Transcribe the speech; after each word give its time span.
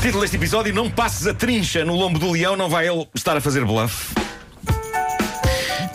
Título 0.00 0.22
deste 0.22 0.36
episódio: 0.36 0.74
Não 0.74 0.90
passes 0.90 1.26
a 1.26 1.34
trincha 1.34 1.84
no 1.84 1.94
lombo 1.94 2.18
do 2.18 2.30
leão, 2.30 2.56
não 2.56 2.68
vai 2.68 2.88
ele 2.88 3.06
estar 3.14 3.36
a 3.36 3.40
fazer 3.40 3.62
bluff. 3.64 4.23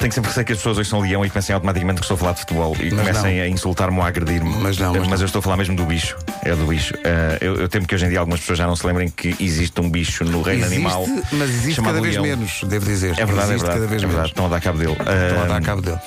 Tenho 0.09 0.15
sempre 0.15 0.29
receio 0.29 0.45
que 0.47 0.53
as 0.53 0.57
pessoas 0.57 0.77
hoje 0.79 0.89
são 0.89 0.99
leão 1.01 1.23
e 1.23 1.29
pensem 1.29 1.53
automaticamente 1.53 1.99
que 1.99 2.05
estou 2.05 2.15
a 2.15 2.17
falar 2.17 2.31
de 2.31 2.39
futebol 2.39 2.75
e 2.79 2.89
Mas 2.89 2.99
comecem 3.07 3.37
não. 3.37 3.43
a 3.43 3.47
insultar-me 3.47 3.97
ou 3.99 4.03
a 4.03 4.07
agredir-me. 4.07 4.49
Mas 4.57 4.77
não, 4.79 4.91
mas 4.93 5.07
não. 5.07 5.17
eu 5.19 5.25
estou 5.25 5.37
a 5.39 5.41
falar 5.43 5.57
mesmo 5.57 5.75
do 5.75 5.85
bicho. 5.85 6.17
É 6.43 6.55
do 6.55 6.65
bicho. 6.65 6.95
Eh, 7.03 7.37
eu, 7.41 7.55
eu 7.57 7.69
temo 7.69 7.85
que 7.85 7.93
hoje 7.93 8.05
em 8.07 8.09
dia 8.09 8.19
algumas 8.19 8.39
pessoas 8.39 8.57
já 8.57 8.65
não 8.65 8.75
se 8.75 8.87
lembrem 8.87 9.07
que 9.09 9.35
existe 9.39 9.79
um 9.79 9.87
bicho 9.87 10.23
no 10.25 10.41
reino 10.41 10.65
Existe, 10.65 10.75
animal. 10.77 11.05
mas 11.33 11.49
existe 11.49 11.75
chamado 11.75 11.93
cada 11.93 12.01
vez 12.01 12.15
leão. 12.15 12.25
menos, 12.25 12.61
devo 12.63 12.85
dizer. 12.87 13.11
É 13.19 13.25
verdade, 13.25 13.51
existe 13.53 13.69
é 13.69 13.69
verdade. 13.69 13.73
cada 13.73 13.87
vez 13.87 14.03
é 14.03 14.07
verdade. 14.07 14.29
Estão 14.29 14.45
a 14.45 14.49
dar 14.49 14.61
cabo 14.61 14.77
dele. 14.79 14.91
Estão 14.93 15.43
a 15.43 15.45
dar 15.47 15.55
Ah, 15.57 15.61
cabo 15.61 15.81
dele. 15.83 15.99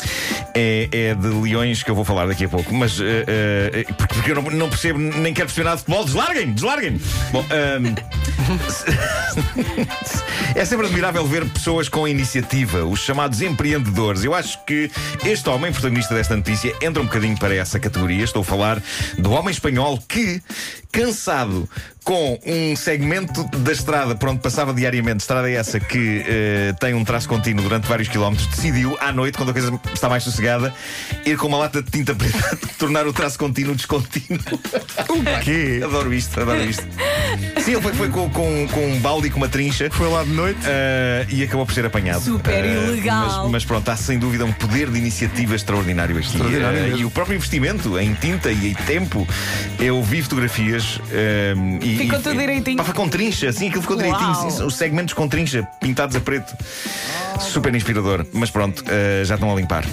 é, 0.55 0.89
é 0.93 1.15
de 1.15 1.29
leões 1.29 1.83
que 1.85 1.91
eu 1.91 1.95
vou 1.95 2.05
falar 2.05 2.27
daqui 2.27 2.45
a 2.47 2.49
pouco, 2.49 2.75
mas 2.75 2.99
eh, 3.01 3.85
porque, 3.97 4.33
eu 4.33 4.35
não, 4.35 4.43
não 4.51 4.69
percebo, 4.69 4.99
nem 4.99 5.33
quero 5.33 5.47
perceber 5.47 5.65
nada 5.65 5.77
de 5.77 5.83
futebol. 5.85 6.05
Deslarguem, 6.05 6.53
deslarguem. 6.53 7.01
Bom, 7.31 7.45
ahm, 7.51 7.95
é 10.55 10.65
sempre 10.65 10.87
admirável 10.87 11.27
ver 11.27 11.49
pessoas 11.49 11.89
com 11.89 12.07
iniciativa, 12.07 12.85
os 12.85 13.01
chamados 13.01 13.41
empreendedores. 13.41 14.25
Eu 14.25 14.35
acho 14.35 14.65
que 14.65 14.91
este 15.25 15.49
homem, 15.49 15.73
protagonista 15.73 16.15
desta 16.15 16.37
notícia, 16.37 16.75
entra 16.81 17.03
um 17.03 17.07
bocadinho 17.07 17.39
para 17.39 17.55
essa 17.55 17.79
categoria. 17.79 18.25
Estou 18.25 18.43
a 18.43 18.45
falar 18.45 18.83
do 19.19 19.31
homem 19.31 19.51
espanhol 19.51 19.99
que, 20.09 20.43
cansado 20.91 21.69
com 22.05 22.39
um 22.45 22.75
segmento 22.75 23.45
da 23.59 23.73
estrada 23.73 24.15
por 24.15 24.29
onde 24.29 24.41
passava 24.41 24.75
diariamente, 24.75 25.21
estrada 25.21 25.49
essa 25.49 25.79
que 25.79 26.25
eh, 26.27 26.75
tem 26.81 26.95
um 26.95 27.05
traço 27.05 27.29
contínuo 27.29 27.63
durante 27.63 27.87
vários 27.87 28.09
quilómetros, 28.09 28.49
decidiu, 28.49 28.97
à 29.01 29.13
noite, 29.13 29.37
quando 29.37 29.51
a 29.51 29.53
coisa 29.53 29.81
está 29.95 30.09
mais 30.09 30.25
sossegada, 30.25 30.75
ir 31.25 31.37
com 31.37 31.47
uma 31.47 31.59
lata 31.59 31.81
de 31.81 31.91
tinta 31.91 32.15
preta 32.15 32.59
tornar 32.79 33.07
o 33.07 33.13
traço 33.13 33.39
contínuo 33.39 33.75
descontínuo. 33.75 34.41
O 35.09 35.45
quê? 35.45 35.81
Adoro 35.85 36.13
isto, 36.13 36.41
adoro 36.41 36.65
isto. 36.65 36.87
Sim, 37.63 37.73
ele 37.73 37.81
foi, 37.83 37.93
foi 37.95 38.09
com, 38.09 38.29
com, 38.31 38.69
com 38.69 38.87
um 38.87 38.99
balde 39.01 39.29
e 39.29 39.31
com 39.31 39.37
uma 39.39 39.49
trincha. 39.49 39.89
Foi 39.91 40.09
lá 40.09 40.25
de 40.25 40.31
noite? 40.31 40.59
eh, 40.65 41.27
e 41.29 41.43
acabou 41.43 41.65
por 41.67 41.73
ser 41.75 41.85
apanhado. 41.87 42.21
Super 42.23 42.65
Eh, 42.65 42.85
ilegal. 42.89 43.43
Mas, 43.45 43.51
mas 43.53 43.65
pronto, 43.65 43.89
há 43.89 43.97
sem 43.97 44.19
dúvida 44.19 44.45
um 44.45 44.53
poder 44.53 44.91
de 44.91 44.99
iniciativa 44.99 45.55
extraordinário 45.55 46.17
aqui. 46.17 46.27
Extraordinário 46.27 46.83
mesmo. 46.83 46.99
e 46.99 47.05
o 47.05 47.11
próprio 47.11 47.37
investimento 47.37 47.99
em 47.99 48.15
tinta 48.15 48.51
e 48.51 48.69
em 48.71 48.75
tempo. 48.75 49.27
Eu 49.79 50.03
vi 50.03 50.23
fotografias 50.23 50.99
e. 51.81 51.97
Ficou 51.99 52.19
e- 52.19 52.23
tudo 52.23 52.39
direitinho. 52.39 52.77
Pá, 52.83 52.93
com 52.93 53.09
trincha, 53.09 53.53
sim, 53.53 53.69
aquilo 53.69 53.83
ficou 53.83 53.97
Uau. 53.97 54.07
direitinho. 54.07 54.51
sim, 54.51 54.63
os 54.65 54.77
segmentos 54.77 55.15
com 55.15 55.29
trincha, 55.29 55.63
pintados 55.81 56.15
a 56.17 56.21
preto. 56.21 56.55
Super 57.41 57.75
inspirador. 57.75 58.25
Mas 58.33 58.51
pronto, 58.51 58.85
já 59.25 59.35
estão 59.35 59.51
a 59.53 59.55
limpar. 59.55 59.85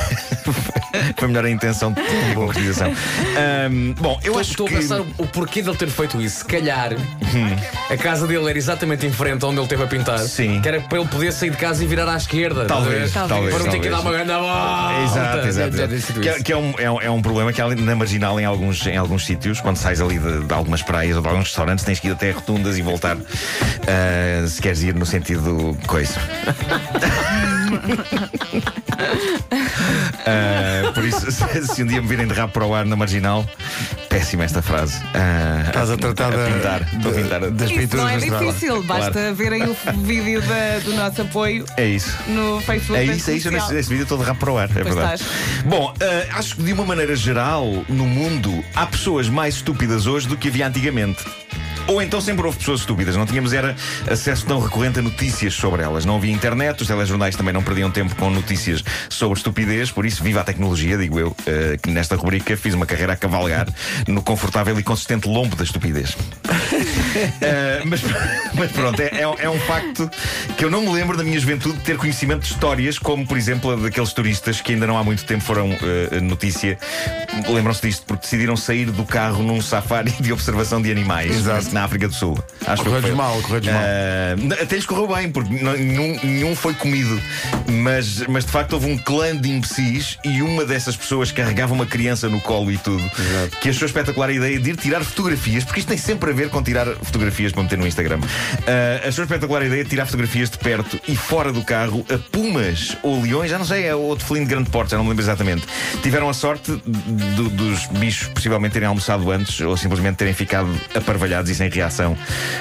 Foi 1.16 1.28
melhor 1.28 1.44
a 1.44 1.50
intenção 1.50 1.92
de 1.92 2.00
ter 2.02 2.08
uma 2.24 2.34
concretização. 2.46 2.88
Ahm, 2.90 3.92
bom, 4.00 4.18
eu 4.24 4.38
acho 4.38 4.50
Estou 4.50 4.66
que. 4.66 4.74
a 4.74 4.78
pensar 4.78 5.00
o, 5.00 5.26
porquê 5.26 5.62
dele 5.62 5.76
ter 5.76 5.88
feito 5.88 6.20
isso. 6.20 6.38
Se 6.38 6.44
calhar 6.44 6.92
a 7.90 7.96
casa 7.96 8.26
dele 8.26 8.48
era 8.48 8.58
exatamente 8.58 9.06
em 9.06 9.12
frente 9.12 9.44
onde 9.44 9.58
ele 9.60 9.68
teve 9.68 9.82
a 9.82 9.86
pintar. 9.86 10.18
Sim. 10.20 10.60
Que 10.60 10.68
era 10.68 10.80
para 10.80 10.98
ele 10.98 11.08
poder 11.08 11.32
sair 11.32 11.50
de 11.50 11.56
casa 11.56 11.84
e 11.84 11.86
virar 11.86 12.08
à 12.12 12.16
esquerda. 12.16 12.64
Talvez, 12.66 13.12
talvez. 13.12 13.28
talvez. 13.30 13.54
Para 13.54 13.64
não 13.64 13.70
ter 13.70 13.80
que 13.80 13.88
dar 13.88 14.00
uma 14.00 14.10
grande 14.12 14.32
volta. 14.32 15.02
Exato, 15.04 15.46
exato. 15.46 15.76
Tudo 16.06 16.20
Que, 16.20 16.28
é- 16.28 16.42
que 16.42 16.52
é, 16.52 16.56
um, 16.56 16.74
é, 16.78 16.90
um, 16.90 17.00
é 17.02 17.10
um 17.10 17.22
problema 17.22 17.52
que 17.52 17.60
há 17.60 17.64
ali 17.66 17.76
na 17.80 17.94
marginal 17.94 18.40
em 18.40 18.44
alguns, 18.44 18.86
em 18.86 18.96
alguns 18.96 19.24
sítios, 19.26 19.60
quando 19.60 19.76
sais 19.76 20.00
ali 20.00 20.18
de, 20.18 20.44
de 20.44 20.54
algumas 20.54 20.82
praias 20.82 21.16
ou 21.16 21.22
de 21.22 21.28
alguns 21.28 21.44
restaurantes, 21.46 21.84
tens 21.84 22.00
que 22.00 22.08
ir 22.08 22.12
até 22.12 22.30
rotundas 22.30 22.78
e 22.78 22.82
voltar 22.82 23.16
ah, 23.16 24.46
se 24.46 24.60
queres 24.60 24.82
ir 24.82 24.94
no 24.94 25.06
sentido 25.06 25.76
coisa. 25.86 26.14
Ah, 30.26 30.92
por 30.94 31.04
isso, 31.04 31.30
se, 31.30 31.66
se 31.66 31.82
um 31.82 31.86
dia 31.86 32.00
me 32.00 32.08
virem 32.08 32.26
de 32.26 32.34
rabo 32.34 32.52
para 32.52 32.64
o 32.64 32.74
ar 32.74 32.84
na 32.84 32.96
marginal, 32.96 33.44
péssima 34.08 34.44
esta 34.44 34.62
frase. 34.62 35.00
Ah, 35.14 35.64
Estás 35.66 35.90
a 35.90 35.96
tratar 35.96 36.30
da- 36.30 36.46
pintar. 36.46 36.82
Estou 36.94 37.10
a 37.10 37.14
pintar. 37.14 37.50
das 37.50 37.70
Isso 37.70 37.80
pinturas 37.80 38.04
não 38.04 38.10
é 38.10 38.16
estrada. 38.18 38.44
difícil, 38.46 38.82
basta 38.82 39.10
Claro. 39.12 39.34
verem 39.34 39.62
o 39.64 39.76
vídeo 40.04 40.42
da- 40.42 40.78
do 40.84 40.92
nosso 40.94 41.22
apoio 41.22 41.64
É 41.76 41.84
isso. 41.86 42.16
no 42.28 42.60
Facebook. 42.60 43.02
É 43.02 43.06
da 43.06 43.14
isso, 43.14 43.30
é 43.30 43.34
isso. 43.34 43.44
Comercial. 43.48 43.52
Nesse, 43.68 43.74
nesse 43.74 43.88
vídeo 43.88 44.02
estou 44.02 44.18
de 44.18 44.24
rabo 44.24 44.38
para 44.40 44.52
o 44.52 44.58
ar, 44.58 44.70
é 44.70 44.82
verdade. 44.84 45.22
estás. 45.22 45.22
Bom, 45.64 45.94
eh, 46.00 46.28
acho 46.32 46.56
que 46.56 46.62
de 46.62 46.72
uma 46.72 46.84
maneira 46.84 47.14
geral, 47.16 47.84
no 47.88 48.06
mundo, 48.06 48.64
há 48.74 48.86
pessoas 48.86 49.28
mais 49.28 49.56
estúpidas 49.56 50.06
hoje 50.06 50.26
do 50.28 50.36
que 50.36 50.48
havia 50.48 50.66
antigamente. 50.66 51.24
Ou 51.90 52.00
então 52.00 52.20
sempre 52.20 52.46
houve 52.46 52.56
pessoas 52.58 52.80
estúpidas, 52.80 53.16
não 53.16 53.26
tínhamos 53.26 53.52
era 53.52 53.74
acesso 54.08 54.46
tão 54.46 54.60
recorrente 54.60 55.00
a 55.00 55.02
notícias 55.02 55.54
sobre 55.54 55.82
elas. 55.82 56.04
Não 56.04 56.16
havia 56.16 56.32
internet, 56.32 56.80
os 56.82 56.86
telejornais 56.86 57.34
também 57.34 57.52
não 57.52 57.62
perdiam 57.64 57.90
tempo 57.90 58.14
com 58.14 58.30
notícias 58.30 58.84
sobre 59.08 59.36
estupidez, 59.36 59.90
por 59.90 60.06
isso 60.06 60.22
viva 60.22 60.40
a 60.40 60.44
tecnologia, 60.44 60.96
digo 60.96 61.18
eu, 61.18 61.36
eh, 61.46 61.76
que 61.82 61.90
nesta 61.90 62.14
rubrica 62.14 62.56
fiz 62.56 62.74
uma 62.74 62.86
carreira 62.86 63.14
a 63.14 63.16
cavalgar 63.16 63.66
no 64.06 64.22
confortável 64.22 64.78
e 64.78 64.82
consistente 64.84 65.28
lombo 65.28 65.56
da 65.56 65.64
estupidez. 65.64 66.16
Eh, 67.42 67.82
mas, 67.84 68.00
mas 68.54 68.70
pronto, 68.72 69.00
é, 69.00 69.06
é- 69.06 69.44
é 69.44 69.50
um 69.50 69.58
facto 69.60 70.08
que 70.56 70.64
eu 70.64 70.70
não 70.70 70.80
me 70.82 70.90
lembro 70.92 71.16
da 71.16 71.24
minha 71.24 71.38
juventude 71.38 71.76
de 71.78 71.82
ter 71.84 71.96
conhecimento 71.96 72.42
de 72.42 72.52
histórias, 72.52 72.98
como 72.98 73.26
por 73.26 73.36
exemplo 73.36 73.72
a 73.72 73.76
daqueles 73.76 74.12
turistas 74.12 74.60
que 74.60 74.72
ainda 74.72 74.86
não 74.86 74.96
há 74.96 75.02
muito 75.04 75.24
tempo 75.24 75.42
foram 75.42 75.70
eh, 75.72 76.20
notícia. 76.20 76.78
Lembram-se 77.48 77.82
disto 77.82 78.04
porque 78.06 78.22
decidiram 78.22 78.56
sair 78.56 78.86
do 78.86 79.04
carro 79.04 79.42
num 79.42 79.60
safari 79.60 80.12
de 80.20 80.32
observação 80.32 80.80
de 80.80 80.90
animais 80.90 81.34
Exato. 81.34 81.74
Na 81.80 81.84
África 81.86 82.06
do 82.08 82.14
Sul. 82.14 82.38
Acho 82.66 82.82
que 82.82 82.88
Correu-lhes 82.88 83.06
foi- 83.08 83.16
mal, 83.16 83.40
correu-lhes 83.40 83.72
mal. 83.72 83.82
Ah, 83.82 84.62
até 84.62 84.76
lhes 84.76 84.84
correu 84.86 85.06
bem, 85.08 85.30
porque 85.30 85.50
nenhum, 85.50 86.18
nenhum 86.22 86.54
foi 86.54 86.74
comido. 86.74 87.18
Mas, 87.68 88.18
mas 88.28 88.44
de 88.44 88.50
facto 88.50 88.74
houve 88.74 88.86
um 88.90 88.98
clã 88.98 89.34
de 89.36 89.48
imbecis 89.50 90.18
e 90.24 90.42
uma 90.42 90.64
dessas 90.64 90.94
pessoas 90.96 91.32
carregava 91.32 91.72
uma 91.72 91.86
criança 91.86 92.28
no 92.28 92.40
colo 92.40 92.70
e 92.70 92.76
tudo. 92.78 93.02
Que 93.60 93.70
achou 93.70 93.86
espetacular 93.86 94.28
a 94.28 94.32
ideia 94.32 94.58
de 94.60 94.70
ir 94.70 94.76
tirar 94.76 95.02
fotografias, 95.04 95.64
porque 95.64 95.80
isto 95.80 95.88
tem 95.88 95.96
sempre 95.96 96.30
a 96.30 96.34
ver 96.34 96.50
com 96.50 96.62
tirar 96.62 96.86
fotografias 97.02 97.52
para 97.52 97.62
meter 97.62 97.78
no 97.78 97.86
Instagram. 97.86 98.20
Ah, 98.66 99.08
achou 99.08 99.24
espetacular 99.24 99.62
a 99.62 99.66
ideia 99.66 99.82
de 99.84 99.88
tirar 99.90 100.04
fotografias 100.04 100.50
de 100.50 100.58
perto 100.58 101.00
e 101.08 101.16
fora 101.16 101.50
do 101.52 101.62
carro 101.64 102.04
a 102.12 102.18
pumas 102.18 102.96
ou 103.02 103.22
leões, 103.22 103.50
já 103.50 103.58
não 103.58 103.64
sei, 103.64 103.86
é 103.86 103.94
outro 103.94 104.26
felino 104.26 104.46
de 104.46 104.54
grande 104.54 104.68
porte, 104.70 104.90
já 104.90 104.96
não 104.98 105.04
me 105.04 105.10
lembro 105.10 105.24
exatamente. 105.24 105.64
Tiveram 106.02 106.28
a 106.28 106.34
sorte 106.34 106.70
do- 106.72 107.48
dos 107.50 107.86
bichos 107.86 108.28
possivelmente 108.28 108.72
terem 108.74 108.88
almoçado 108.88 109.30
antes 109.30 109.58
ou 109.60 109.76
simplesmente 109.76 110.16
terem 110.16 110.34
ficado 110.34 110.68
aparvalhados 110.94 111.50
e 111.50 111.54
sem 111.60 111.68
reação 111.68 112.16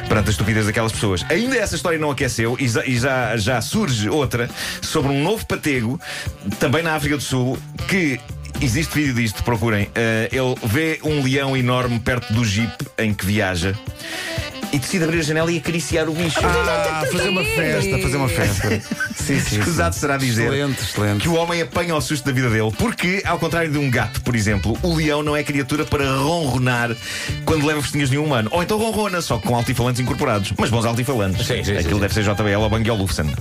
perante 0.10 0.28
a 0.28 0.32
estupidez 0.32 0.66
daquelas 0.66 0.92
pessoas. 0.92 1.26
Ainda 1.30 1.56
essa 1.56 1.76
história 1.76 1.98
não 1.98 2.12
aqueceu 2.12 2.58
e, 2.60 2.68
já, 2.68 2.86
e 2.86 3.00
já, 3.00 3.38
já 3.38 3.62
surge 3.62 4.10
outra 4.10 4.50
sobre 4.82 5.12
um 5.12 5.24
novo 5.24 5.46
patego, 5.46 6.00
também 6.60 6.84
na 6.84 6.96
África 6.96 7.16
do 7.16 7.24
Sul, 7.24 7.58
que. 7.88 8.20
Existe 8.62 8.94
vídeo 8.94 9.14
disto, 9.14 9.42
procurem. 9.42 9.90
Eh, 9.96 10.28
ele 10.34 10.54
vê 10.66 11.00
um 11.02 11.24
leão 11.24 11.56
enorme 11.56 11.98
perto 11.98 12.34
do 12.34 12.44
jeep 12.44 12.74
em 12.98 13.14
que 13.14 13.26
viaja 13.26 13.74
e 14.72 14.80
decide 14.80 15.03
abrir 15.03 15.19
a 15.19 15.24
janela 15.24 15.52
e 15.52 15.57
acariciar 15.57 16.07
o 16.07 16.13
bicho. 16.13 16.40
Ah, 16.44 17.03
fazer 17.12 17.30
uma 17.30 17.44
festa, 17.44 18.00
fazer 18.00 18.18
uma 18.18 18.30
festa. 18.30 18.81
Sim, 19.16 19.40
sim. 19.40 19.59
Escusado 19.59 19.94
sim. 19.94 20.02
será 20.02 20.18
dizer 20.18 20.52
Excelente, 20.52 20.81
excelente. 20.81 21.22
que 21.22 21.30
o 21.30 21.35
homem 21.35 21.62
apanha 21.62 21.96
o 21.96 22.02
susto 22.02 22.25
da 22.25 22.31
vida 22.31 22.50
dele, 22.50 22.72
porque, 22.78 23.22
ao 23.25 23.38
contrário 23.38 23.72
de 23.72 23.78
um 23.78 23.90
gato, 23.91 24.22
por 24.22 24.35
exemplo, 24.35 24.75
o 24.81 24.96
leão 24.96 25.22
não 25.22 25.35
é 25.35 25.44
criatura 25.44 25.85
para 25.85 26.16
ronronar 26.16 26.96
quando 27.46 27.66
leva 27.66 27.79
festinhas 27.81 28.09
de 28.09 28.18
um 28.18 28.25
humano. 28.25 28.50
Ou 28.52 28.63
então 28.63 28.78
ronrona, 28.79 29.22
só 29.22 29.38
que 29.38 29.47
com 29.47 29.56
altifalantes 29.56 30.02
incorporados. 30.02 30.52
Mas 30.58 30.72
bons 30.72 30.85
altifalantes. 30.85 31.46
Sim, 31.46 31.63
sim, 31.63 31.78
Aquilo 31.78 31.96
sim, 31.96 32.00
deve 32.00 32.13
ser 32.13 32.24
JBL 32.24 32.62
ou 32.62 32.69
Bang 32.69 32.90
Olufsen. 32.90 33.29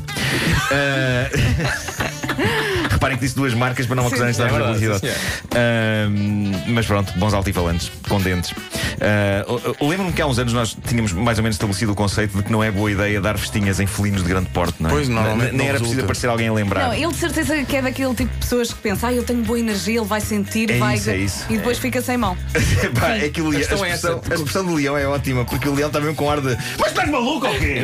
Ah, 0.71 1.31
Reparem 2.99 3.17
que 3.17 3.23
disse 3.25 3.37
duas 3.37 3.55
marcas 3.55 3.87
para 3.87 3.95
não 3.97 4.07
acusarem 4.07 4.33
de 4.33 4.41
estar 4.41 4.45
é 4.45 4.47
a 4.47 4.51
fazer 4.51 4.65
verdade, 4.65 4.99
publicidade. 4.99 5.15
sim, 5.15 5.49
Ah, 5.55 6.69
mas 6.69 6.87
pronto, 6.87 7.13
bons 7.19 7.33
altifalantes, 7.33 7.91
com 8.09 8.21
dentes. 8.21 8.53
Ah, 9.01 9.45
Lembro-me 9.81 10.13
que 10.13 10.21
há 10.21 10.27
uns 10.27 10.39
anos 10.39 10.53
nós 10.53 10.77
tínhamos 10.87 11.13
mais 11.13 11.39
ou 11.39 11.43
menos 11.45 11.55
estabelecido 11.55 11.93
o 11.93 11.95
conceito 11.95 12.37
de 12.37 12.43
que 12.43 12.51
não 12.53 12.63
é 12.63 12.71
boa 12.71 12.91
ideia 12.91 13.21
dar 13.21 13.39
festinhas 13.39 13.79
em 13.81 13.87
felinos 13.87 14.23
de 14.23 14.29
grande 14.29 14.49
porte, 14.51 14.83
não 14.83 14.91
é? 14.91 14.93
Pois, 14.93 15.09
Nem 15.09 15.17
não 15.53 15.65
era 15.65 15.79
preciso 15.79 16.01
aparecer 16.01 16.29
alguém 16.29 16.49
a 16.49 16.53
lembrar. 16.53 16.89
Não, 16.89 16.95
ele 16.95 17.09
de 17.09 17.17
certeza 17.17 17.62
que 17.65 17.77
é 17.77 17.83
daquele 17.83 18.15
tipo 18.15 18.33
de 18.33 18.39
pessoas 18.39 18.73
que 18.73 18.81
pensa, 18.81 19.09
ah, 19.09 19.12
eu 19.12 19.23
tenho 19.23 19.43
boa 19.43 19.59
energia, 19.59 19.99
ele 20.01 20.06
vai 20.06 20.21
sentir, 20.21 20.71
É 20.71 20.79
vai. 20.79 20.97
isso, 20.97 21.11
é 21.11 21.17
isso. 21.17 21.44
E 21.49 21.56
depois 21.56 21.79
fica 21.79 22.03
sem 22.03 22.17
mão. 22.17 22.37
Pá, 22.99 23.11
é 23.17 23.29
que 23.29 23.41
o 23.41 23.49
leão, 23.49 23.56
a, 23.56 23.59
é 23.59 23.62
expressão, 23.62 24.12
essa. 24.15 24.21
a 24.31 24.35
expressão 24.35 24.65
do 24.67 24.75
leão 24.75 24.97
é 24.97 25.06
ótima, 25.06 25.44
porque 25.44 25.69
o 25.69 25.75
leão 25.75 25.89
está 25.89 26.01
mesmo 26.01 26.15
com 26.17 26.31
ar 26.31 26.41
de. 26.41 26.56
Mas 26.79 26.89
estás 26.89 27.09
maluco 27.11 27.47
ou 27.47 27.55
quê? 27.59 27.83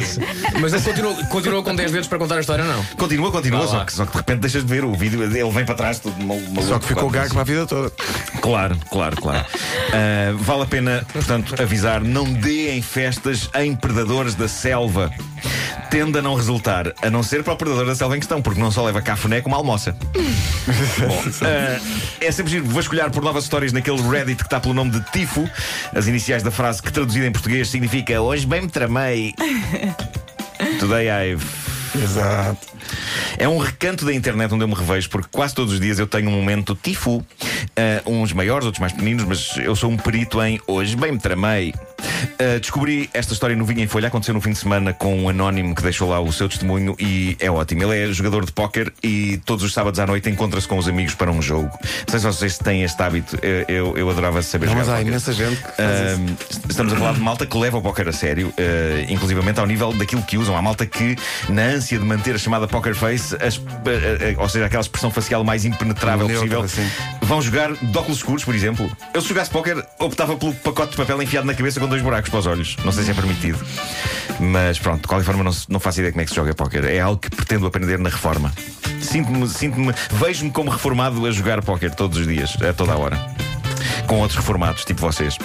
Mas 0.61 0.73
ele 0.73 0.83
continua, 0.83 1.15
continua 1.27 1.63
com 1.63 1.75
10 1.75 1.93
dedos 1.93 2.09
para 2.09 2.19
contar 2.19 2.37
a 2.37 2.41
história, 2.41 2.65
não? 2.65 2.83
Continua, 2.97 3.31
continua, 3.31 3.67
só 3.67 3.85
que, 3.85 3.93
só 3.93 4.05
que 4.05 4.13
de 4.13 4.19
repente 4.19 4.41
deixas 4.41 4.65
de 4.65 4.69
ver 4.69 4.85
o 4.85 4.95
vídeo, 5.09 5.23
ele 5.23 5.51
vem 5.51 5.65
para 5.65 5.75
trás, 5.75 5.99
todo 5.99 6.17
mal- 6.23 6.39
maluco. 6.41 6.63
Só 6.63 6.79
que 6.79 6.87
ficou 6.89 7.11
gago 7.11 7.31
para 7.33 7.41
a 7.41 7.45
vida 7.45 7.67
toda. 7.67 7.91
Claro, 8.41 8.77
claro, 8.91 9.17
claro. 9.21 9.45
Ah, 9.97 10.35
vale 10.41 10.63
a 10.63 10.67
pena, 10.67 11.07
portanto, 11.13 11.55
avisar: 11.63 12.03
não 12.03 12.25
deem 12.25 12.83
festas 12.83 13.49
em 13.55 13.77
predadores 13.77 14.35
da 14.35 14.49
selva. 14.49 15.09
Tende 15.89 16.19
a 16.19 16.23
não 16.23 16.35
resultar, 16.35 16.93
a 17.01 17.09
não 17.09 17.23
ser 17.23 17.45
para 17.45 17.53
o 17.53 17.57
predador 17.57 17.87
da 17.87 17.95
selva 17.95 18.17
em 18.17 18.19
questão, 18.19 18.43
porque 18.43 18.59
não 18.61 18.73
só 18.73 18.85
leva 18.85 19.01
cafuné 19.01 19.41
como 19.41 19.55
almoça. 19.55 19.97
Bom, 20.99 21.23
ah, 21.43 21.81
é 22.21 22.33
sempre 22.33 22.51
giro 22.51 22.65
vasculhar 22.67 23.11
por 23.13 23.23
novas 23.23 23.45
histórias 23.45 23.73
naquele 23.73 24.03
Reddit 24.03 24.39
que 24.39 24.47
está 24.49 24.59
pelo 24.59 24.75
nome 24.75 24.91
de 24.91 25.01
Tifo, 25.13 25.49
as 25.95 26.09
iniciais 26.09 26.43
da 26.43 26.51
frase 26.51 26.83
que 26.83 26.93
traduzida 26.93 27.27
em 27.27 27.33
português 27.33 27.69
significa 27.69 28.21
Hoje 28.21 28.45
bem 28.47 28.63
me 28.63 28.69
tramei. 28.69 29.33
Today 30.81 31.09
I've. 31.09 31.74
Exato. 31.95 32.67
É 33.39 33.49
um 33.49 33.59
recanto 33.59 34.05
da 34.05 34.13
internet 34.13 34.53
onde 34.53 34.65
eu 34.65 34.69
me 34.69 34.75
revejo, 34.75 35.09
porque 35.11 35.29
quase 35.31 35.55
todos 35.55 35.75
os 35.75 35.81
dias 35.81 35.99
eu 35.99 36.07
tenho 36.07 36.29
um 36.29 36.33
momento 36.33 36.75
tifo 36.75 37.25
Ah, 37.77 38.03
uns 38.07 38.33
maiores, 38.33 38.67
outros 38.67 38.81
mais 38.81 38.93
pequeninos, 38.93 39.25
mas 39.25 39.57
eu 39.57 39.75
sou 39.75 39.91
um 39.91 39.97
perito 39.97 40.41
em 40.43 40.61
hoje 40.67 40.97
bem 40.97 41.13
me 41.13 41.19
tramei. 41.19 41.75
Uh, 42.25 42.61
descobri 42.61 43.09
esta 43.13 43.33
história 43.33 43.55
no 43.57 43.65
Vinha 43.65 43.85
em 43.85 43.87
Folha. 43.87 44.09
Aconteceu 44.09 44.35
no 44.35 44.41
fim 44.41 44.51
de 44.51 44.59
semana 44.59 44.93
com 44.93 45.17
um 45.17 45.29
anónimo 45.29 45.75
que 45.75 45.83
deixou 45.83 46.09
lá 46.09 46.21
o 46.21 46.33
seu 46.33 46.49
testemunho 46.49 46.95
e 46.99 47.37
é 47.41 47.51
ótimo. 47.51 47.83
Ele 47.85 48.11
é 48.11 48.13
jogador 48.13 48.45
de 48.45 48.53
póquer 48.53 48.93
e 49.03 49.39
todos 49.45 49.65
os 49.65 49.73
sábados 49.73 49.99
à 50.01 50.07
noite 50.07 50.29
encontra-se 50.31 50.67
com 50.67 50.79
os 50.79 50.89
amigos 50.89 51.15
para 51.15 51.31
um 51.31 51.41
jogo. 51.43 51.69
Não 51.83 52.09
sei 52.09 52.21
se 52.21 52.27
vocês 52.27 52.59
têm 52.59 52.83
este 52.83 53.03
hábito. 53.03 53.39
Eu, 53.69 53.97
eu, 53.97 54.11
adorava 54.11 54.43
saber 54.43 54.67
Não, 54.67 54.73
jogar 54.73 54.87
mas 54.87 54.95
há 54.95 55.01
imensa 55.01 55.33
gente 55.33 55.57
que 55.57 55.63
faz 55.63 56.19
Uh, 56.19 56.37
estamos 56.69 56.93
a 56.93 56.97
falar 56.97 57.15
de 57.15 57.21
malta 57.21 57.47
que 57.47 57.57
leva 57.57 57.79
o 57.79 57.83
póquer 57.83 58.09
a 58.09 58.13
sério, 58.13 58.49
uh, 58.49 59.13
inclusivamente 59.13 59.59
ao 59.61 59.67
nível 59.67 59.93
daquilo 59.93 60.23
que 60.23 60.37
usam. 60.39 60.57
Há 60.57 60.63
malta 60.63 60.87
que, 60.87 61.17
na 61.49 61.63
ânsia 61.63 61.99
de 61.99 62.05
manter 62.05 62.35
a 62.35 62.39
chamada 62.39 62.67
poker 62.69 62.95
face, 62.95 63.37
as- 63.41 63.57
uh, 63.57 63.65
ou 64.39 64.49
seja, 64.49 64.67
aquela 64.67 64.83
expressão 64.83 65.11
facial 65.11 65.45
mais 65.45 65.65
impenetrável 65.65 66.27
Neutra, 66.29 66.63
possível, 66.63 66.69
sim. 66.69 67.24
Vão 67.25 67.41
jogar 67.43 67.73
de 67.73 67.99
óculos 67.99 68.19
escuros, 68.19 68.45
por 68.45 68.55
exemplo. 68.55 68.91
Eu, 69.13 69.21
se 69.21 69.29
jogasse 69.29 69.51
póquer, 69.51 69.85
optava 69.99 70.37
pelo 70.37 70.55
pacote 70.55 70.93
de 70.93 70.97
papel 70.97 71.23
enfiado 71.23 71.47
na 71.47 71.55
cabeça 71.55 71.81
com 71.81 71.89
dois 71.89 72.03
buracos 72.03 72.31
para 72.31 72.39
os 72.39 72.47
olhos. 72.47 72.77
Não 72.85 72.93
sei 72.93 73.05
se 73.05 73.11
é 73.11 73.15
permitido. 73.15 73.59
Mas 74.41 74.79
pronto, 74.79 75.03
de 75.03 75.09
qualquer 75.09 75.25
forma, 75.25 75.45
não, 75.45 75.53
não 75.69 75.81
faço 75.81 76.01
ideia 76.01 76.13
como 76.13 76.23
é 76.23 76.25
que 76.25 76.31
se 76.31 76.37
joga 76.37 76.55
póquer. 76.55 76.85
É 76.85 77.01
algo 77.01 77.19
que 77.19 77.31
pretendo 77.31 77.67
aprender 77.67 77.99
na 77.99 78.09
reforma. 78.09 78.53
Sinto-me, 79.01 79.49
sinto-me, 79.49 79.95
vejo-me 80.13 80.51
como 80.51 80.71
reformado 80.71 81.25
a 81.27 81.31
jogar 81.31 81.63
póquer 81.63 81.95
todos 81.95 82.19
os 82.19 82.27
dias, 82.27 82.57
a 82.63 82.73
toda 82.73 82.93
a 82.93 82.97
hora 82.97 83.35
com 84.07 84.21
outros 84.21 84.37
reformados, 84.37 84.85
tipo 84.85 85.01
vocês. 85.01 85.37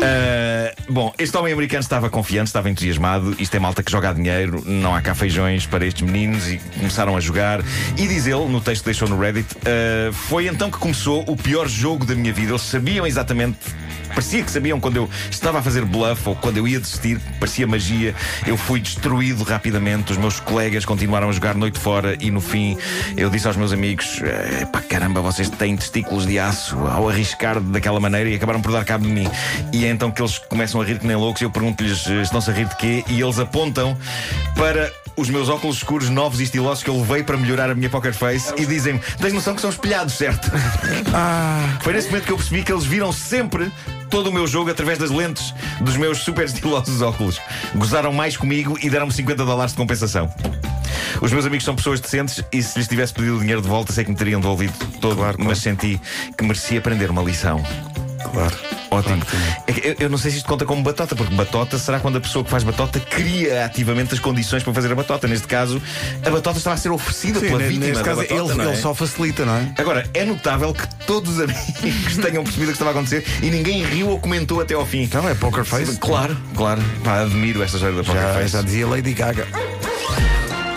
Ah, 0.00 0.72
bom, 0.88 1.12
este 1.18 1.36
homem 1.36 1.52
americano 1.52 1.80
estava 1.80 2.08
confiante, 2.10 2.48
estava 2.48 2.70
entusiasmado. 2.70 3.36
Isto 3.38 3.56
é 3.56 3.58
malta 3.58 3.82
que 3.82 3.90
joga 3.90 4.10
a 4.10 4.12
dinheiro, 4.12 4.62
não 4.66 4.94
há 4.94 5.00
cá 5.00 5.14
feijões 5.14 5.66
para 5.66 5.86
estes 5.86 6.02
meninos 6.02 6.48
e 6.48 6.58
começaram 6.78 7.16
a 7.16 7.20
jogar. 7.20 7.60
E 7.96 8.06
diz 8.06 8.26
ele, 8.26 8.46
no 8.46 8.60
texto 8.60 8.82
que 8.82 8.86
deixou 8.86 9.08
no 9.08 9.18
Reddit, 9.18 9.48
ah, 9.64 10.12
foi 10.12 10.46
então 10.46 10.70
que 10.70 10.78
começou 10.78 11.24
o 11.26 11.36
pior 11.36 11.68
jogo 11.68 12.04
da 12.04 12.14
minha 12.14 12.32
vida. 12.32 12.52
Eles 12.52 12.62
sabiam 12.62 13.06
exatamente. 13.06 13.58
Parecia 14.10 14.42
que 14.42 14.50
sabiam 14.50 14.80
quando 14.80 14.96
eu 14.96 15.10
estava 15.30 15.60
a 15.60 15.62
fazer 15.62 15.84
bluff 15.84 16.28
ou 16.28 16.34
quando 16.34 16.56
eu 16.56 16.66
ia 16.66 16.80
desistir, 16.80 17.20
parecia 17.38 17.66
magia. 17.66 18.14
Eu 18.44 18.56
fui 18.56 18.80
destruído 18.80 19.44
rapidamente. 19.44 20.10
Os 20.10 20.18
meus 20.18 20.40
colegas 20.40 20.84
continuaram 20.84 21.28
a 21.28 21.32
jogar 21.32 21.54
noite 21.54 21.78
fora 21.78 22.16
e 22.20 22.30
no 22.30 22.40
fim 22.40 22.76
eu 23.16 23.30
disse 23.30 23.46
aos 23.46 23.56
meus 23.56 23.72
amigos: 23.72 24.20
"Eh, 24.22 24.66
pá, 24.66 24.80
caramba, 24.80 25.20
vocês 25.20 25.48
têm 25.48 25.76
testículos 25.76 26.26
de 26.26 26.38
aço 26.38 26.76
ao 26.88 27.08
arriscar 27.08 27.60
daquela 27.60 28.00
maneira 28.00 28.28
e 28.28 28.34
acabaram 28.34 28.60
por 28.60 28.72
dar 28.72 28.84
cabo 28.84 29.06
de 29.06 29.12
mim. 29.12 29.28
E 29.72 29.84
é 29.84 29.90
então 29.90 30.10
que 30.10 30.20
eles 30.20 30.38
começam 30.38 30.80
a 30.80 30.84
rir 30.84 30.98
que 30.98 31.06
nem 31.06 31.16
loucos. 31.16 31.40
e 31.40 31.44
Eu 31.44 31.50
pergunto-lhes: 31.50 32.06
"Eh, 32.06 32.22
estão-se 32.22 32.50
a 32.50 32.52
rir 32.52 32.66
de 32.66 32.76
quê? 32.76 33.04
E 33.08 33.20
eles 33.20 33.38
apontam 33.38 33.96
para. 34.56 34.92
Os 35.16 35.28
meus 35.28 35.50
óculos 35.50 35.76
escuros 35.78 36.08
novos 36.08 36.40
e 36.40 36.44
estilosos 36.44 36.82
que 36.82 36.88
eu 36.88 36.96
levei 36.98 37.22
para 37.22 37.36
melhorar 37.36 37.68
a 37.68 37.74
minha 37.74 37.90
poker 37.90 38.14
face 38.14 38.54
e 38.56 38.64
dizem-me: 38.64 39.00
Tens 39.20 39.34
noção 39.34 39.54
que 39.54 39.60
são 39.60 39.68
espelhados, 39.68 40.14
certo? 40.14 40.50
Foi 41.82 41.92
nesse 41.92 42.08
momento 42.08 42.24
que 42.24 42.32
eu 42.32 42.36
percebi 42.36 42.62
que 42.62 42.72
eles 42.72 42.84
viram 42.84 43.12
sempre 43.12 43.70
todo 44.08 44.28
o 44.30 44.32
meu 44.32 44.46
jogo 44.46 44.70
através 44.70 44.96
das 44.98 45.10
lentes 45.10 45.52
dos 45.80 45.96
meus 45.96 46.18
super 46.18 46.46
estilosos 46.46 47.02
óculos. 47.02 47.38
Gozaram 47.74 48.12
mais 48.14 48.36
comigo 48.36 48.78
e 48.80 48.88
deram-me 48.88 49.12
50 49.12 49.44
dólares 49.44 49.72
de 49.72 49.76
compensação. 49.78 50.32
Os 51.20 51.32
meus 51.32 51.44
amigos 51.44 51.64
são 51.64 51.74
pessoas 51.76 52.00
decentes 52.00 52.42
e 52.50 52.62
se 52.62 52.78
lhes 52.78 52.88
tivesse 52.88 53.12
pedido 53.12 53.36
o 53.36 53.40
dinheiro 53.40 53.60
de 53.60 53.68
volta, 53.68 53.92
sei 53.92 54.04
que 54.04 54.10
me 54.10 54.16
teriam 54.16 54.40
devolvido 54.40 54.72
todo, 55.02 55.16
Claro, 55.16 55.34
claro. 55.36 55.44
mas 55.44 55.58
senti 55.58 56.00
que 56.38 56.44
merecia 56.44 56.78
aprender 56.78 57.10
uma 57.10 57.22
lição. 57.22 57.62
Claro. 58.32 58.56
Ótimo. 58.90 59.22
É 59.66 59.90
eu, 59.90 59.96
eu 60.00 60.10
não 60.10 60.18
sei 60.18 60.30
se 60.30 60.38
isto 60.38 60.48
conta 60.48 60.64
como 60.64 60.82
batota, 60.82 61.14
porque 61.14 61.34
batota 61.34 61.78
será 61.78 62.00
quando 62.00 62.16
a 62.16 62.20
pessoa 62.20 62.44
que 62.44 62.50
faz 62.50 62.64
batota 62.64 62.98
cria 62.98 63.64
ativamente 63.64 64.14
as 64.14 64.20
condições 64.20 64.62
para 64.62 64.74
fazer 64.74 64.90
a 64.90 64.94
batota. 64.94 65.28
Neste 65.28 65.46
caso, 65.46 65.80
a 66.24 66.30
batota 66.30 66.58
estava 66.58 66.74
a 66.74 66.78
ser 66.78 66.90
oferecida 66.90 67.38
Sim, 67.40 67.46
pela 67.46 67.58
vítima 67.60 67.86
neste 67.86 68.02
caso, 68.02 68.20
batota, 68.22 68.34
ele, 68.34 68.54
não 68.54 68.64
é? 68.64 68.68
ele 68.68 68.76
só 68.76 68.94
facilita, 68.94 69.44
não 69.44 69.54
é? 69.56 69.72
Agora, 69.78 70.08
é 70.12 70.24
notável 70.24 70.74
que 70.74 70.86
todos 71.06 71.38
os 71.38 71.40
amigos 71.40 72.16
tenham 72.20 72.42
percebido 72.42 72.70
o 72.70 72.72
que 72.72 72.72
estava 72.72 72.90
a 72.90 72.92
acontecer 72.92 73.24
e 73.42 73.50
ninguém 73.50 73.84
riu 73.84 74.08
ou 74.08 74.18
comentou 74.18 74.60
até 74.60 74.74
ao 74.74 74.84
fim. 74.84 75.02
Então 75.02 75.28
é 75.28 75.34
poker 75.34 75.64
face. 75.64 75.96
Claro, 75.98 76.36
claro. 76.56 76.82
Pá, 77.04 77.20
admiro 77.20 77.62
esta 77.62 77.76
história 77.76 77.96
da 77.96 78.04
Poker 78.04 78.20
Já, 78.20 78.34
Face. 78.34 78.48
já 78.48 78.62
dizia 78.62 78.86
Lady 78.86 79.12
Gaga. 79.12 79.46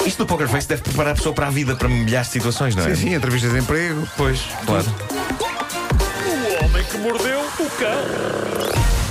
Isto 0.05 0.19
do 0.19 0.25
Poker 0.25 0.47
Face 0.47 0.67
deve 0.67 0.81
preparar 0.81 1.13
a 1.13 1.15
pessoa 1.15 1.33
para 1.33 1.47
a 1.47 1.49
vida, 1.49 1.75
para 1.75 1.87
milhares 1.87 2.27
de 2.27 2.33
situações, 2.33 2.75
não 2.75 2.85
é? 2.85 2.93
Sim, 2.93 3.07
sim, 3.09 3.15
entrevistas 3.15 3.51
de 3.53 3.59
emprego. 3.59 4.07
Pois, 4.17 4.41
claro. 4.65 4.85
Que 6.93 6.99
mordeu 6.99 7.39
o 7.39 7.69
cão. 7.71 9.02